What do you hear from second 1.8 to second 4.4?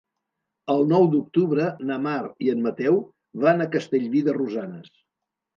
na Mar i en Mateu van a Castellví de